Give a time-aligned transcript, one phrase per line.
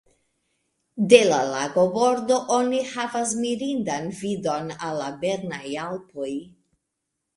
[1.11, 6.31] De la lagobordo oni havas mirindan vidon al la Bernaj Alpoj.